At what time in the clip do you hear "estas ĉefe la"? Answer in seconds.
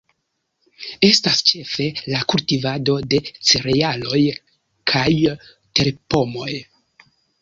1.07-2.21